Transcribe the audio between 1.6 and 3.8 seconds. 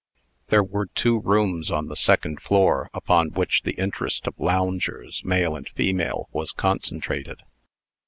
on the second floor, upon which the